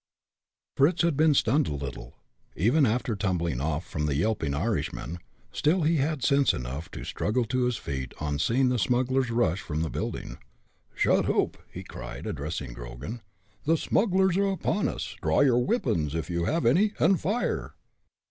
[0.75, 2.15] Fritz had been stunned a little,
[2.55, 5.19] even after tumbling off from the yelping Irishman;
[5.51, 9.61] still, he had sense enough to struggle to his feet on seeing the smugglers rush
[9.61, 10.39] from the building.
[10.95, 13.21] "Shut oop!" he cried, addressing Grogan.
[13.65, 15.15] "The smugglers are upon us!
[15.21, 17.75] Draw your wippons, if you have any, and fire!"